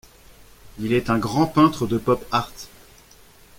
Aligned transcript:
Il 0.79 0.93
est 0.93 1.11
un 1.11 1.19
grand 1.19 1.45
peintre 1.45 1.85
de 1.85 1.99
Pop 1.99 2.25
art. 2.31 2.51